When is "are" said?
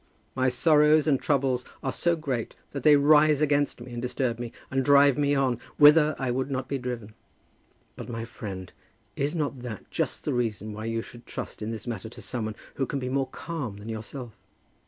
1.83-1.91